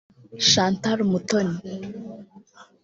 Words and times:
Chantal 0.49 0.97
Umutoni 1.05 1.57